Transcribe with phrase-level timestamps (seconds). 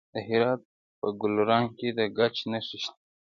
[0.13, 0.61] د هرات
[0.99, 2.99] په ګلران کې د ګچ نښې شته.